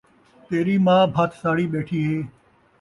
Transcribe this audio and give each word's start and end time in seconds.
تیݙی 0.47 0.75
ماء 0.85 1.03
بھت 1.15 1.31
ساڑی 1.41 1.65
ٻیٹھی 1.71 1.99
ہے 2.07 2.19